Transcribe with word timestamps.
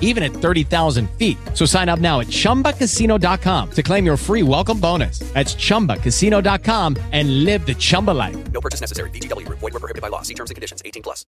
even 0.00 0.22
at 0.22 0.32
30,000 0.32 1.08
feet. 1.18 1.38
So 1.54 1.64
sign 1.64 1.88
up 1.88 2.00
now 2.00 2.20
at 2.20 2.26
ChumbaCasino.com 2.26 3.70
to 3.70 3.82
claim 3.82 4.04
your 4.04 4.16
free 4.18 4.42
welcome 4.42 4.80
bonus. 4.80 5.20
That's 5.34 5.54
ChumbaCasino.com 5.54 6.96
and 7.12 7.44
live 7.44 7.64
the 7.64 7.74
Chumba 7.74 8.10
life. 8.10 8.36
No 8.52 8.60
purchase 8.60 8.80
necessary. 8.80 9.10
VGW. 9.10 9.48
Void 9.48 9.72
were 9.72 9.80
prohibited 9.80 10.02
by 10.02 10.08
law. 10.08 10.22
See 10.22 10.34
terms 10.34 10.50
and 10.50 10.56
conditions. 10.56 10.82
18 10.84 11.04
plus. 11.04 11.24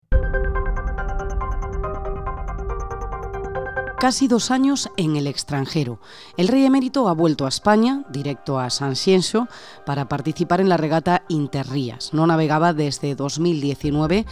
Casi 3.98 4.28
dos 4.28 4.50
años 4.50 4.91
en 4.98 5.17
el 5.17 5.27
extranjero. 5.27 6.01
El 6.36 6.48
rey 6.48 6.67
emérito 6.67 7.08
ha 7.08 7.14
vuelto 7.14 7.47
a 7.47 7.48
España, 7.48 8.05
directo 8.11 8.58
a 8.61 8.69
San 8.69 8.95
Ciencio, 8.95 9.48
para 9.86 10.06
participar 10.06 10.61
en 10.61 10.69
la 10.69 10.77
regata 10.77 11.23
Interrías. 11.30 12.12
No 12.12 12.27
navegaba 12.27 12.75
desde 12.75 13.14
2019 13.14 14.27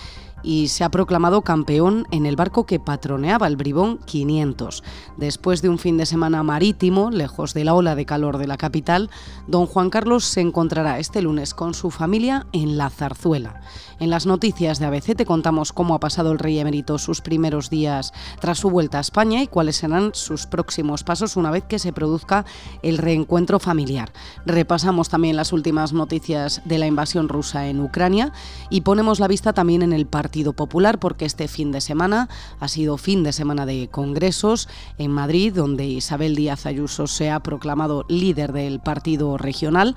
y 0.44 0.68
se 0.68 0.84
ha 0.84 0.90
proclamado 0.90 1.42
campeón 1.42 2.06
en 2.10 2.26
el 2.26 2.36
barco 2.36 2.66
que 2.66 2.78
patroneaba 2.78 3.46
el 3.46 3.56
Bribón 3.56 3.98
500. 4.04 4.84
Después 5.16 5.62
de 5.62 5.70
un 5.70 5.78
fin 5.78 5.96
de 5.96 6.06
semana 6.06 6.42
marítimo, 6.42 7.10
lejos 7.10 7.54
de 7.54 7.64
la 7.64 7.74
ola 7.74 7.96
de 7.96 8.04
calor 8.04 8.36
de 8.36 8.46
la 8.46 8.58
capital, 8.58 9.10
don 9.46 9.66
Juan 9.66 9.88
Carlos 9.88 10.24
se 10.24 10.42
encontrará 10.42 10.98
este 10.98 11.22
lunes 11.22 11.54
con 11.54 11.72
su 11.72 11.90
familia 11.90 12.46
en 12.52 12.76
La 12.76 12.90
Zarzuela. 12.90 13.62
En 13.98 14.10
las 14.10 14.26
noticias 14.26 14.78
de 14.78 14.86
ABC 14.86 15.16
te 15.16 15.24
contamos 15.24 15.72
cómo 15.72 15.94
ha 15.94 16.00
pasado 16.00 16.32
el 16.32 16.38
rey 16.38 16.58
emérito 16.58 16.98
sus 16.98 17.22
primeros 17.22 17.70
días 17.70 18.12
tras 18.40 18.58
su 18.58 18.68
vuelta 18.68 18.98
a 18.98 19.00
España 19.00 19.42
y 19.42 19.46
cuáles 19.46 19.76
serán 19.76 20.10
sus 20.14 20.46
próximos 20.46 21.04
pasos 21.04 21.36
una 21.36 21.50
vez 21.50 21.64
que 21.64 21.78
se 21.78 21.92
produzca 21.92 22.44
el 22.82 22.98
reencuentro 22.98 23.58
familiar. 23.58 24.12
Repasamos 24.44 25.08
también 25.08 25.36
las 25.36 25.52
últimas 25.52 25.92
noticias 25.92 26.60
de 26.66 26.78
la 26.78 26.86
invasión 26.86 27.28
rusa 27.28 27.68
en 27.68 27.80
Ucrania 27.80 28.32
y 28.68 28.82
ponemos 28.82 29.20
la 29.20 29.28
vista 29.28 29.52
también 29.52 29.82
en 29.82 29.92
el 29.92 30.06
Partido 30.06 30.33
Popular 30.42 30.98
porque 30.98 31.24
este 31.26 31.46
fin 31.46 31.70
de 31.70 31.80
semana 31.80 32.28
ha 32.58 32.66
sido 32.66 32.98
fin 32.98 33.22
de 33.22 33.32
semana 33.32 33.66
de 33.66 33.88
congresos 33.88 34.68
en 34.98 35.12
Madrid 35.12 35.54
donde 35.54 35.86
Isabel 35.86 36.34
Díaz 36.34 36.66
Ayuso 36.66 37.06
se 37.06 37.30
ha 37.30 37.40
proclamado 37.40 38.04
líder 38.08 38.52
del 38.52 38.80
partido 38.80 39.38
regional 39.38 39.94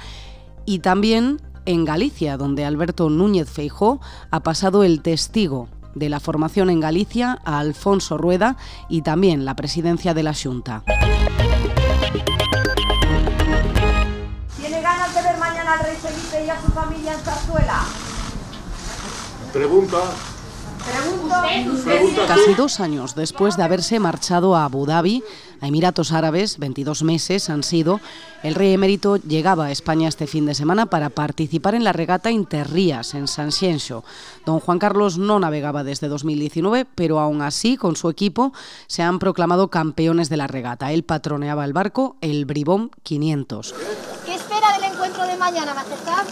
y 0.66 0.80
también 0.80 1.42
en 1.66 1.86
Galicia, 1.86 2.38
donde 2.38 2.66
Alberto 2.66 3.10
Núñez 3.10 3.50
Feijó 3.50 4.00
ha 4.30 4.42
pasado 4.42 4.84
el 4.84 5.02
testigo 5.02 5.70
de 5.96 6.10
la 6.10 6.20
formación 6.20 6.70
en 6.70 6.80
Galicia 6.80 7.40
a 7.44 7.58
Alfonso 7.58 8.18
Rueda 8.18 8.58
y 8.90 9.02
también 9.02 9.44
la 9.44 9.56
presidencia 9.56 10.14
de 10.14 10.24
la 10.24 10.34
Junta. 10.36 10.84
¿Tiene 14.60 14.82
ganas 14.82 15.16
de 15.16 15.22
ver 15.23 15.38
mañana 15.40 15.73
al 15.73 15.80
rey 15.80 15.95
Felipe 15.95 16.45
y 16.45 16.50
a 16.50 16.61
su 16.61 16.72
familia 16.72 17.14
en 17.14 17.20
Zarzuela? 17.20 17.84
Pregunta. 19.52 19.98
Casi 22.27 22.53
dos 22.55 22.80
años 22.80 23.15
después 23.15 23.58
de 23.58 23.64
haberse 23.64 23.99
marchado 23.99 24.55
a 24.55 24.65
Abu 24.65 24.86
Dhabi, 24.86 25.23
a 25.61 25.67
Emiratos 25.67 26.11
Árabes, 26.11 26.59
22 26.59 27.03
meses 27.03 27.49
han 27.49 27.64
sido, 27.64 27.99
el 28.43 28.53
rey 28.53 28.73
emérito 28.73 29.17
llegaba 29.17 29.65
a 29.65 29.71
España 29.71 30.08
este 30.08 30.27
fin 30.27 30.45
de 30.45 30.53
semana 30.53 30.87
para 30.87 31.09
participar 31.09 31.73
en 31.73 31.83
la 31.83 31.93
regata 31.93 32.31
Interrías 32.31 33.14
en 33.14 33.27
San 33.27 33.52
Ciencio. 33.52 34.03
Don 34.45 34.59
Juan 34.59 34.77
Carlos 34.77 35.17
no 35.17 35.39
navegaba 35.39 35.83
desde 35.83 36.09
2019, 36.09 36.86
pero 36.93 37.19
aún 37.19 37.42
así, 37.42 37.77
con 37.77 37.95
su 37.95 38.09
equipo, 38.09 38.54
se 38.87 39.04
han 39.04 39.17
proclamado 39.19 39.69
campeones 39.69 40.30
de 40.30 40.37
la 40.37 40.48
regata. 40.48 40.92
Él 40.92 41.04
patroneaba 41.04 41.65
el 41.65 41.73
barco, 41.73 42.17
el 42.21 42.45
Bribón 42.45 42.92
500. 43.04 43.73
¿Qué 44.25 44.36
espera 44.36 44.73
del 44.73 44.92
encuentro 44.92 45.25
de 45.25 45.37
mañana, 45.37 45.73
Majestad? 45.73 46.25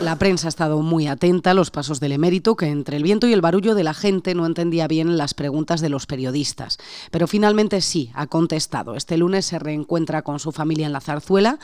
La 0.00 0.14
prensa 0.16 0.46
ha 0.46 0.48
estado 0.48 0.80
muy 0.80 1.08
atenta 1.08 1.50
a 1.50 1.54
los 1.54 1.72
pasos 1.72 1.98
del 1.98 2.12
emérito, 2.12 2.54
que 2.54 2.66
entre 2.66 2.96
el 2.96 3.02
viento 3.02 3.26
y 3.26 3.32
el 3.32 3.40
barullo 3.40 3.74
de 3.74 3.82
la 3.82 3.94
gente 3.94 4.32
no 4.36 4.46
entendía 4.46 4.86
bien 4.86 5.16
las 5.16 5.34
preguntas 5.34 5.80
de 5.80 5.88
los 5.88 6.06
periodistas. 6.06 6.78
Pero 7.10 7.26
finalmente 7.26 7.80
sí, 7.80 8.12
ha 8.14 8.28
contestado. 8.28 8.94
Este 8.94 9.16
lunes 9.16 9.44
se 9.46 9.58
reencuentra 9.58 10.22
con 10.22 10.38
su 10.38 10.52
familia 10.52 10.86
en 10.86 10.92
la 10.92 11.00
zarzuela 11.00 11.58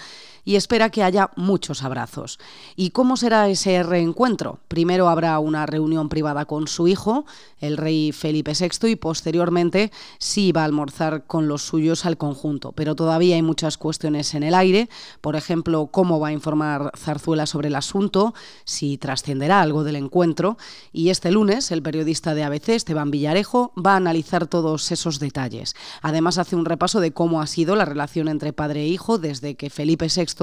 y 0.45 0.57
espera 0.57 0.91
que 0.91 1.03
haya 1.03 1.31
muchos 1.37 1.83
abrazos. 1.83 2.39
¿Y 2.77 2.91
cómo 2.91 3.17
será 3.17 3.49
ese 3.49 3.83
reencuentro? 3.83 4.59
Primero 4.69 5.09
habrá 5.09 5.39
una 5.39 5.67
reunión 5.67 6.09
privada 6.09 6.45
con 6.45 6.69
su 6.69 6.89
hijo, 6.89 7.25
el 7.61 7.77
rey 7.77 8.13
Felipe 8.13 8.53
VI, 8.59 8.91
y 8.91 8.97
posteriormente 8.97 9.91
sí 10.19 10.53
va 10.53 10.63
a 10.63 10.65
almorzar 10.67 11.25
con 11.27 11.49
los 11.49 11.63
suyos 11.63 12.05
al 12.05 12.19
conjunto. 12.19 12.73
Pero 12.73 12.95
todavía 12.95 13.37
hay 13.37 13.43
muchas 13.43 13.79
cuestiones 13.79 14.35
en 14.35 14.43
el 14.43 14.55
aire, 14.55 14.89
por 15.21 15.37
ejemplo, 15.37 15.87
cómo 15.87 16.21
va 16.21 16.29
a 16.29 16.33
informar 16.33 16.91
Zarzuela 16.97 17.47
sobre 17.47 17.69
el 17.69 17.77
asunto, 17.77 18.35
si 18.65 18.99
trascenderá 18.99 19.61
algo 19.61 19.85
del 19.85 19.97
encuentro, 19.97 20.59
y 20.93 21.09
este 21.09 21.31
lunes 21.31 21.71
el 21.71 21.83
periodista 21.83 22.35
de 22.35 22.45
ABC, 22.45 22.71
Esteban 22.71 23.11
Villarejo, 23.11 23.73
va 23.75 23.95
a 23.95 23.97
analizar 23.97 24.47
todos 24.47 24.91
esos 24.93 25.19
detalles. 25.19 25.75
Además 26.03 26.39
hace 26.39 26.57
un 26.57 26.65
repaso 26.65 27.01
de 27.01 27.13
cómo 27.13 27.41
ha 27.41 27.47
sido 27.47 27.77
la 27.77 27.85
relación 27.85 28.29
entre 28.29 28.53
padre 28.53 28.83
e 28.83 28.89
hijo 28.89 29.19
desde 29.19 29.55
que 29.55 29.71
Felipe 29.71 30.09
VI 30.15 30.34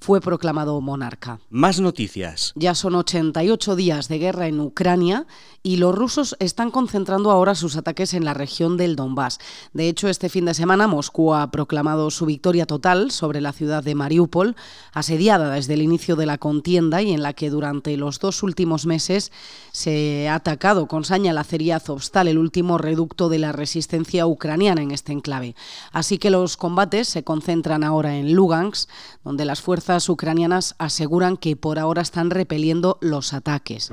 fue 0.00 0.20
proclamado 0.20 0.80
monarca. 0.80 1.40
Más 1.50 1.80
noticias. 1.80 2.52
Ya 2.56 2.74
son 2.74 2.94
88 2.94 3.76
días 3.76 4.08
de 4.08 4.18
guerra 4.18 4.46
en 4.46 4.60
Ucrania 4.60 5.26
y 5.68 5.76
los 5.76 5.94
rusos 5.94 6.34
están 6.38 6.70
concentrando 6.70 7.30
ahora 7.30 7.54
sus 7.54 7.76
ataques 7.76 8.14
en 8.14 8.24
la 8.24 8.32
región 8.32 8.78
del 8.78 8.96
Donbass. 8.96 9.38
De 9.74 9.90
hecho, 9.90 10.08
este 10.08 10.30
fin 10.30 10.46
de 10.46 10.54
semana 10.54 10.86
Moscú 10.86 11.34
ha 11.34 11.50
proclamado 11.50 12.10
su 12.10 12.24
victoria 12.24 12.64
total 12.64 13.10
sobre 13.10 13.42
la 13.42 13.52
ciudad 13.52 13.84
de 13.84 13.94
Mariupol, 13.94 14.56
asediada 14.94 15.50
desde 15.50 15.74
el 15.74 15.82
inicio 15.82 16.16
de 16.16 16.24
la 16.24 16.38
contienda 16.38 17.02
y 17.02 17.12
en 17.12 17.22
la 17.22 17.34
que 17.34 17.50
durante 17.50 17.98
los 17.98 18.18
dos 18.18 18.42
últimos 18.42 18.86
meses 18.86 19.30
se 19.70 20.26
ha 20.30 20.36
atacado 20.36 20.88
con 20.88 21.04
saña 21.04 21.34
la 21.34 21.42
acería 21.42 21.76
Azovstal, 21.76 22.28
el 22.28 22.38
último 22.38 22.78
reducto 22.78 23.28
de 23.28 23.38
la 23.38 23.52
resistencia 23.52 24.26
ucraniana 24.26 24.80
en 24.80 24.90
este 24.90 25.12
enclave. 25.12 25.54
Así 25.92 26.16
que 26.16 26.30
los 26.30 26.56
combates 26.56 27.08
se 27.08 27.24
concentran 27.24 27.84
ahora 27.84 28.16
en 28.16 28.32
Lugansk, 28.32 28.88
donde 29.22 29.44
las 29.44 29.60
fuerzas 29.60 30.08
ucranianas 30.08 30.76
aseguran 30.78 31.36
que 31.36 31.56
por 31.56 31.78
ahora 31.78 32.00
están 32.00 32.30
repeliendo 32.30 32.96
los 33.02 33.34
ataques. 33.34 33.90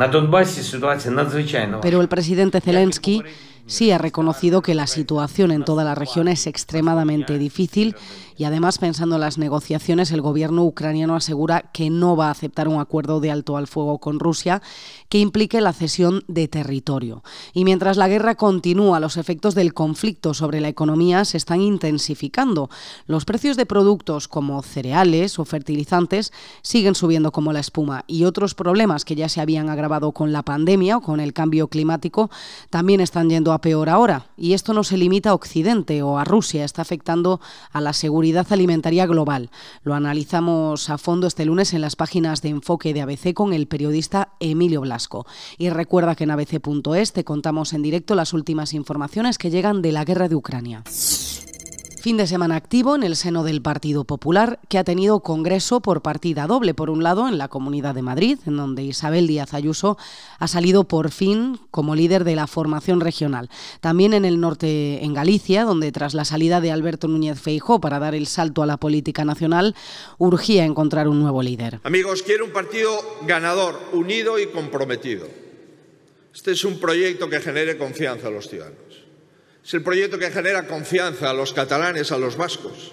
Pero 1.81 2.01
el 2.01 2.07
presidente 2.07 2.61
Zelensky 2.61 3.23
sí 3.67 3.91
ha 3.91 3.97
reconocido 3.97 4.61
que 4.61 4.75
la 4.75 4.87
situación 4.87 5.51
en 5.51 5.65
toda 5.65 5.83
la 5.83 5.95
región 5.95 6.27
es 6.27 6.47
extremadamente 6.47 7.37
difícil 7.37 7.95
y 8.37 8.43
además 8.43 8.77
pensando 8.77 9.15
en 9.15 9.21
las 9.21 9.37
negociaciones 9.37 10.11
el 10.11 10.21
gobierno 10.21 10.63
ucraniano 10.63 11.15
asegura 11.15 11.71
que 11.73 11.89
no 11.89 12.15
va 12.15 12.27
a 12.27 12.31
aceptar 12.31 12.67
un 12.67 12.79
acuerdo 12.79 13.19
de 13.19 13.31
alto 13.31 13.57
al 13.57 13.67
fuego 13.67 13.99
con 13.99 14.19
Rusia 14.19 14.61
que 15.09 15.19
implique 15.19 15.61
la 15.61 15.73
cesión 15.73 16.23
de 16.27 16.47
territorio. 16.47 17.23
Y 17.53 17.63
mientras 17.63 17.97
la 17.97 18.07
guerra 18.07 18.35
continúa, 18.35 18.99
los 18.99 19.17
efectos 19.17 19.55
del 19.55 19.73
conflicto 19.73 20.33
sobre 20.33 20.59
la 20.59 20.67
economía 20.67 21.23
se 21.25 21.37
están 21.37 21.61
intensificando. 21.61 22.69
Los 23.07 23.25
precios 23.25 23.57
de 23.57 23.65
productos 23.65 24.27
como 24.27 24.61
cereales 24.61 25.39
o 25.39 25.45
fertilizantes 25.45 26.33
siguen 26.61 26.95
subiendo 26.95 27.31
como 27.31 27.53
la 27.53 27.59
espuma 27.59 28.03
y 28.07 28.25
otros 28.25 28.53
problemas 28.53 29.05
que 29.05 29.15
ya 29.15 29.29
se 29.29 29.41
habían 29.41 29.69
agravado 29.69 30.11
con 30.11 30.33
la 30.33 30.43
pandemia 30.43 30.97
o 30.97 31.01
con 31.01 31.19
el 31.19 31.33
cambio 31.33 31.67
climático 31.67 32.29
también 32.69 32.99
están 32.99 33.29
yendo 33.29 33.53
a 33.53 33.54
peor 33.59 33.89
ahora. 33.89 34.27
Y 34.37 34.53
esto 34.53 34.73
no 34.73 34.83
se 34.83 34.97
limita 34.97 35.31
a 35.31 35.33
Occidente 35.33 36.01
o 36.01 36.17
a 36.17 36.23
Rusia, 36.23 36.65
está 36.65 36.81
afectando 36.81 37.39
a 37.71 37.81
la 37.81 37.93
seguridad 37.93 38.47
alimentaria 38.49 39.05
global. 39.05 39.49
Lo 39.83 39.93
analizamos 39.93 40.89
a 40.89 40.97
fondo 40.97 41.27
este 41.27 41.45
lunes 41.45 41.73
en 41.73 41.81
las 41.81 41.95
páginas 41.95 42.41
de 42.41 42.49
enfoque 42.49 42.93
de 42.93 43.01
ABC 43.01 43.33
con 43.33 43.53
el 43.53 43.67
periodista 43.67 44.33
Emilio 44.39 44.81
Blasco. 44.81 45.25
Y 45.57 45.69
recuerda 45.69 46.15
que 46.15 46.25
en 46.25 46.31
abc.es 46.31 47.13
te 47.13 47.23
contamos 47.23 47.73
en 47.73 47.81
directo 47.81 48.15
las 48.15 48.33
últimas 48.33 48.73
informaciones 48.73 49.37
que 49.37 49.49
llegan 49.49 49.81
de 49.81 49.91
la 49.91 50.05
guerra 50.05 50.29
de 50.29 50.35
Ucrania. 50.35 50.83
Fin 52.05 52.17
de 52.17 52.27
semana 52.27 52.55
activo 52.55 52.95
en 52.95 53.01
el 53.01 53.15
seno 53.15 53.43
del 53.43 53.63
Partido 53.63 54.03
Popular, 54.03 54.59
que 54.69 54.77
ha 54.77 54.83
tenido 54.83 55.21
congreso 55.21 55.81
por 55.81 56.03
partida 56.03 56.45
doble. 56.45 56.75
Por 56.75 56.91
un 56.91 57.01
lado, 57.01 57.27
en 57.27 57.39
la 57.39 57.47
Comunidad 57.47 57.95
de 57.95 58.03
Madrid, 58.03 58.37
en 58.45 58.57
donde 58.57 58.83
Isabel 58.83 59.25
Díaz 59.25 59.55
Ayuso 59.55 59.97
ha 60.37 60.47
salido 60.47 60.83
por 60.83 61.09
fin 61.09 61.59
como 61.71 61.95
líder 61.95 62.23
de 62.23 62.35
la 62.35 62.45
formación 62.45 63.01
regional. 63.01 63.49
También 63.81 64.13
en 64.13 64.23
el 64.23 64.39
norte, 64.39 65.03
en 65.03 65.15
Galicia, 65.15 65.63
donde 65.63 65.91
tras 65.91 66.13
la 66.13 66.25
salida 66.25 66.61
de 66.61 66.69
Alberto 66.69 67.07
Núñez 67.07 67.41
Feijó 67.41 67.81
para 67.81 67.97
dar 67.97 68.13
el 68.13 68.27
salto 68.27 68.61
a 68.61 68.67
la 68.67 68.77
política 68.77 69.25
nacional, 69.25 69.73
urgía 70.19 70.63
encontrar 70.63 71.07
un 71.07 71.19
nuevo 71.19 71.41
líder. 71.41 71.79
Amigos, 71.81 72.21
quiero 72.21 72.45
un 72.45 72.51
partido 72.51 72.91
ganador, 73.25 73.81
unido 73.93 74.37
y 74.37 74.45
comprometido. 74.45 75.27
Este 76.35 76.51
es 76.51 76.65
un 76.65 76.79
proyecto 76.79 77.27
que 77.31 77.39
genere 77.39 77.79
confianza 77.79 78.27
a 78.27 78.29
los 78.29 78.47
ciudadanos. 78.47 79.04
Es 79.65 79.73
el 79.73 79.81
proyecto 79.81 80.19
que 80.19 80.29
genera 80.29 80.67
confianza 80.67 81.31
a 81.31 81.33
los 81.33 81.51
catalanes, 81.51 82.11
a 82.11 82.19
los 82.19 82.37
vascos. 82.37 82.91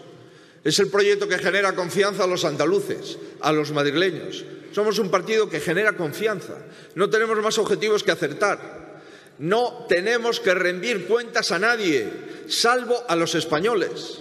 Es 0.64 0.78
el 0.78 0.88
proyecto 0.88 1.28
que 1.28 1.38
genera 1.38 1.74
confianza 1.74 2.24
a 2.24 2.26
los 2.26 2.46
andaluces, 2.46 3.18
a 3.42 3.52
los 3.52 3.72
madrileños. 3.72 4.42
Somos 4.72 4.98
un 4.98 5.10
partido 5.10 5.50
que 5.50 5.60
genera 5.60 5.92
confianza. 5.98 6.54
No 6.94 7.10
tenemos 7.10 7.36
más 7.42 7.58
objetivos 7.58 8.02
que 8.02 8.12
acertar. 8.12 9.02
No 9.38 9.84
tenemos 9.86 10.40
que 10.40 10.54
rendir 10.54 11.06
cuentas 11.06 11.52
a 11.52 11.58
nadie, 11.58 12.08
salvo 12.48 13.04
a 13.06 13.16
los 13.16 13.34
españoles. 13.34 14.20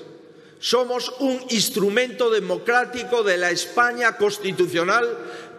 Somos 0.59 1.13
un 1.19 1.45
instrumento 1.51 2.29
democrático 2.29 3.23
de 3.23 3.37
la 3.37 3.51
España 3.51 4.17
constitucional 4.17 5.07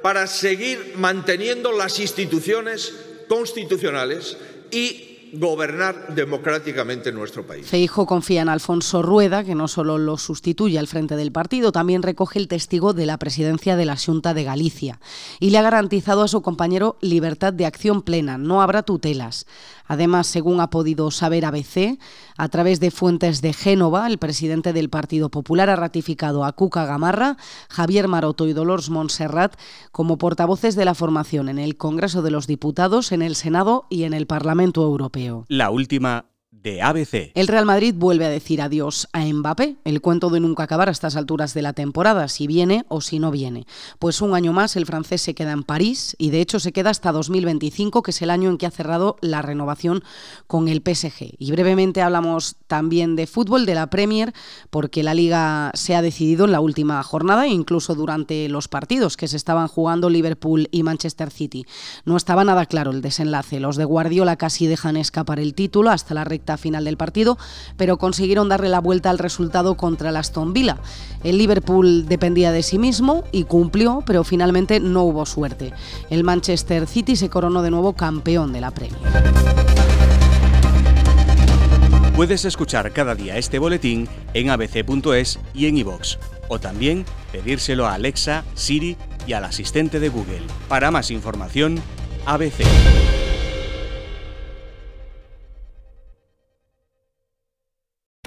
para 0.02 0.26
seguir 0.26 0.92
manteniendo 0.96 1.72
las 1.72 1.98
instituciones 2.00 2.92
constitucionales 3.28 4.36
y 4.70 5.11
gobernar 5.32 6.14
democráticamente 6.14 7.10
nuestro 7.10 7.46
país. 7.46 7.66
Feijo 7.66 8.06
confía 8.06 8.42
en 8.42 8.48
Alfonso 8.50 9.02
Rueda, 9.02 9.44
que 9.44 9.54
no 9.54 9.66
solo 9.66 9.96
lo 9.96 10.18
sustituye 10.18 10.78
al 10.78 10.86
frente 10.86 11.16
del 11.16 11.32
partido, 11.32 11.72
también 11.72 12.02
recoge 12.02 12.38
el 12.38 12.48
testigo 12.48 12.92
de 12.92 13.06
la 13.06 13.18
presidencia 13.18 13.76
de 13.76 13.86
la 13.86 13.96
Junta 13.96 14.34
de 14.34 14.44
Galicia 14.44 15.00
y 15.40 15.50
le 15.50 15.58
ha 15.58 15.62
garantizado 15.62 16.22
a 16.22 16.28
su 16.28 16.42
compañero 16.42 16.96
libertad 17.00 17.52
de 17.52 17.66
acción 17.66 18.02
plena, 18.02 18.36
no 18.36 18.60
habrá 18.60 18.82
tutelas. 18.82 19.46
Además, 19.86 20.26
según 20.26 20.60
ha 20.60 20.70
podido 20.70 21.10
saber 21.10 21.44
ABC, 21.44 21.98
a 22.36 22.48
través 22.48 22.80
de 22.80 22.90
fuentes 22.90 23.42
de 23.42 23.52
Génova, 23.52 24.06
el 24.06 24.18
presidente 24.18 24.72
del 24.72 24.88
Partido 24.88 25.30
Popular 25.30 25.68
ha 25.68 25.76
ratificado 25.76 26.44
a 26.44 26.52
Cuca 26.52 26.86
Gamarra, 26.86 27.36
Javier 27.68 28.08
Maroto 28.08 28.46
y 28.46 28.52
Dolores 28.52 28.90
Montserrat 28.90 29.54
como 29.90 30.18
portavoces 30.18 30.76
de 30.76 30.84
la 30.84 30.94
formación 30.94 31.48
en 31.48 31.58
el 31.58 31.76
Congreso 31.76 32.22
de 32.22 32.30
los 32.30 32.46
Diputados, 32.46 33.12
en 33.12 33.22
el 33.22 33.34
Senado 33.34 33.86
y 33.90 34.04
en 34.04 34.14
el 34.14 34.26
Parlamento 34.26 34.82
Europeo. 34.82 35.21
La 35.48 35.70
última 35.70 36.31
de 36.52 36.82
ABC. 36.82 37.32
El 37.34 37.48
Real 37.48 37.64
Madrid 37.64 37.94
vuelve 37.96 38.26
a 38.26 38.28
decir 38.28 38.60
adiós 38.60 39.08
a 39.12 39.24
Mbappé, 39.24 39.76
el 39.84 40.00
cuento 40.00 40.28
de 40.30 40.38
nunca 40.38 40.62
acabar 40.62 40.88
a 40.88 40.92
estas 40.92 41.16
alturas 41.16 41.54
de 41.54 41.62
la 41.62 41.72
temporada, 41.72 42.28
si 42.28 42.46
viene 42.46 42.84
o 42.88 43.00
si 43.00 43.18
no 43.18 43.30
viene. 43.30 43.66
Pues 43.98 44.20
un 44.20 44.34
año 44.34 44.52
más 44.52 44.76
el 44.76 44.86
francés 44.86 45.22
se 45.22 45.34
queda 45.34 45.52
en 45.52 45.64
París 45.64 46.14
y 46.18 46.30
de 46.30 46.40
hecho 46.40 46.60
se 46.60 46.72
queda 46.72 46.90
hasta 46.90 47.10
2025, 47.10 48.02
que 48.02 48.10
es 48.10 48.22
el 48.22 48.30
año 48.30 48.50
en 48.50 48.58
que 48.58 48.66
ha 48.66 48.70
cerrado 48.70 49.16
la 49.22 49.42
renovación 49.42 50.04
con 50.46 50.68
el 50.68 50.82
PSG. 50.82 51.34
Y 51.38 51.50
brevemente 51.50 52.02
hablamos 52.02 52.56
también 52.66 53.16
de 53.16 53.26
fútbol, 53.26 53.66
de 53.66 53.74
la 53.74 53.88
Premier, 53.88 54.32
porque 54.70 55.02
la 55.02 55.14
liga 55.14 55.72
se 55.74 55.96
ha 55.96 56.02
decidido 56.02 56.44
en 56.44 56.52
la 56.52 56.60
última 56.60 57.02
jornada 57.02 57.46
e 57.46 57.50
incluso 57.50 57.94
durante 57.94 58.48
los 58.48 58.68
partidos 58.68 59.16
que 59.16 59.26
se 59.26 59.36
estaban 59.36 59.68
jugando 59.68 60.10
Liverpool 60.10 60.68
y 60.70 60.82
Manchester 60.82 61.30
City. 61.30 61.64
No 62.04 62.16
estaba 62.16 62.44
nada 62.44 62.66
claro 62.66 62.90
el 62.90 63.00
desenlace. 63.00 63.58
Los 63.58 63.76
de 63.76 63.84
Guardiola 63.84 64.36
casi 64.36 64.66
dejan 64.66 64.96
escapar 64.98 65.40
el 65.40 65.54
título 65.54 65.90
hasta 65.90 66.14
la 66.14 66.24
final 66.56 66.84
del 66.84 66.96
partido, 66.96 67.38
pero 67.76 67.98
consiguieron 67.98 68.48
darle 68.48 68.68
la 68.68 68.80
vuelta 68.80 69.10
al 69.10 69.18
resultado 69.18 69.76
contra 69.76 70.10
el 70.10 70.16
Aston 70.16 70.52
Villa. 70.52 70.78
El 71.24 71.38
Liverpool 71.38 72.06
dependía 72.06 72.52
de 72.52 72.62
sí 72.62 72.78
mismo 72.78 73.24
y 73.32 73.44
cumplió, 73.44 74.02
pero 74.06 74.24
finalmente 74.24 74.80
no 74.80 75.04
hubo 75.04 75.24
suerte. 75.26 75.72
El 76.10 76.24
Manchester 76.24 76.86
City 76.86 77.16
se 77.16 77.28
coronó 77.28 77.62
de 77.62 77.70
nuevo 77.70 77.94
campeón 77.94 78.52
de 78.52 78.60
la 78.60 78.70
Premier. 78.70 79.00
Puedes 82.14 82.44
escuchar 82.44 82.92
cada 82.92 83.14
día 83.14 83.38
este 83.38 83.58
boletín 83.58 84.06
en 84.34 84.50
abc.es 84.50 85.38
y 85.54 85.66
en 85.66 85.78
iVox, 85.78 86.18
o 86.48 86.58
también 86.60 87.06
pedírselo 87.32 87.86
a 87.86 87.94
Alexa, 87.94 88.44
Siri 88.54 88.96
y 89.26 89.32
al 89.32 89.44
asistente 89.44 89.98
de 89.98 90.10
Google. 90.10 90.42
Para 90.68 90.90
más 90.90 91.10
información, 91.10 91.80
ABC. 92.26 93.21